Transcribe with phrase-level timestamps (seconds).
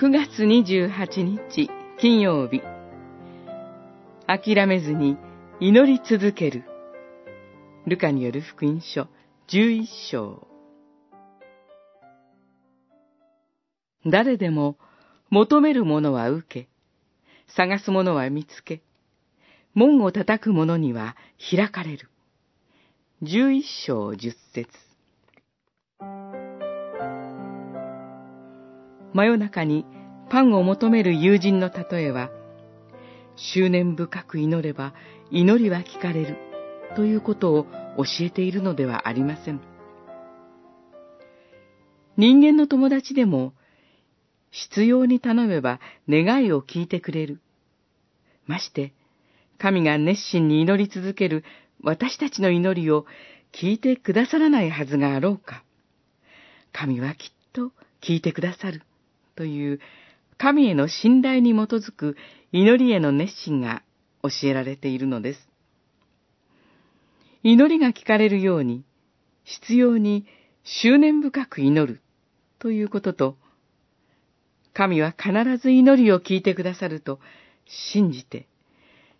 [0.00, 1.68] 6月28日
[2.00, 2.62] 金曜日。
[4.26, 5.18] 諦めずに
[5.60, 6.64] 祈り続ける。
[7.86, 9.08] ルカによる福音書。
[9.48, 10.48] 11章。
[14.06, 14.78] 誰でも
[15.28, 16.68] 求める者は受け、
[17.54, 18.80] 探す者は見つけ、
[19.74, 21.14] 門を叩く者には
[21.50, 22.08] 開かれる。
[23.22, 24.89] 11章10節。
[29.12, 29.84] 真夜中に
[30.28, 32.30] パンを求める友人の例えは、
[33.36, 34.94] 執念深く祈れば
[35.30, 36.36] 祈りは聞かれる
[36.94, 37.64] ということを
[37.96, 39.60] 教えているのではありません。
[42.16, 43.54] 人間の友達でも
[44.50, 47.40] 必要に頼めば願いを聞いてくれる。
[48.46, 48.92] まして、
[49.58, 51.44] 神が熱心に祈り続ける
[51.82, 53.06] 私たちの祈りを
[53.52, 55.64] 聞いてくださらないはずがあろうか。
[56.72, 58.82] 神はきっと聞いてくださる
[59.40, 59.80] という
[60.36, 62.14] 神への信頼に基づく
[62.52, 63.82] 祈りへの熱心が
[64.22, 65.48] 教えられているのです。
[67.42, 68.84] 祈りが聞かれるように、
[69.44, 70.26] 必要に
[70.62, 72.02] 執念深く祈る
[72.58, 73.36] ということと、
[74.74, 77.18] 神は必ず祈りを聞いてくださると
[77.64, 78.46] 信じて、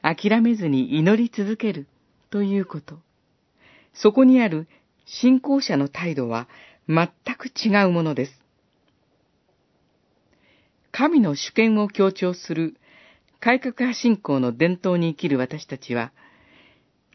[0.00, 1.86] 諦めずに祈り続ける
[2.30, 3.00] ということ。
[3.92, 4.66] そこにある
[5.04, 6.48] 信仰者の態度は
[6.88, 8.45] 全く違うものです。
[10.96, 12.74] 神の主権を強調する
[13.38, 16.10] 改革派信仰の伝統に生きる私たちは、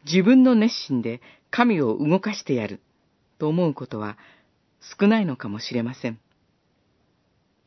[0.04, 2.80] 自分の熱心で神を動かしてやる
[3.40, 4.16] と思うことは
[5.00, 6.20] 少ないのかもしれません。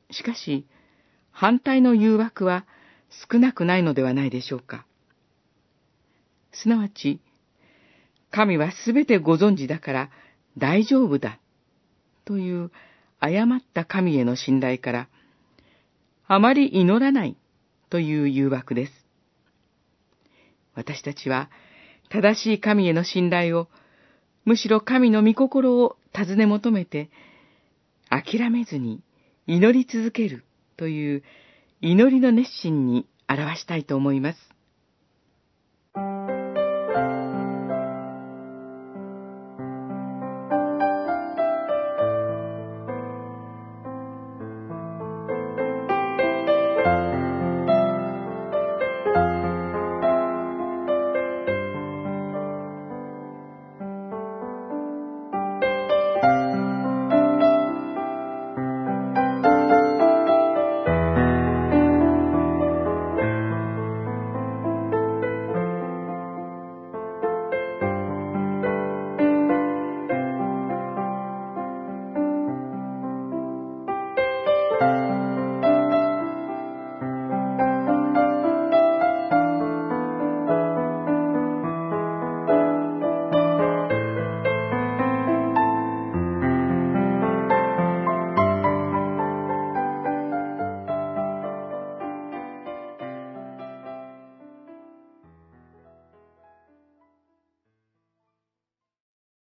[0.10, 0.66] しかし、
[1.32, 2.66] 反対の誘惑は
[3.30, 4.86] 少なくないのではないでしょうか。
[6.54, 7.20] すなわち、
[8.32, 10.10] 神はすべてご存知だから
[10.58, 11.40] 大丈夫だ
[12.24, 12.72] という
[13.20, 15.10] 誤った神への信頼から、
[16.28, 17.38] あまり祈らない
[17.90, 18.94] という誘惑です。
[20.74, 21.50] 私たちは
[22.10, 23.68] 正しい神への信頼を、
[24.44, 27.10] むしろ神の御心を尋ね求めて、
[28.10, 29.02] 諦めずに
[29.48, 30.44] 祈り続ける
[30.78, 31.24] という
[31.82, 34.55] 祈りの熱心に表したいと思います。